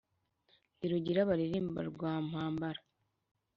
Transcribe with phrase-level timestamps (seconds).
[0.75, 2.81] Ndi Rugira baririmba rwa Mpambara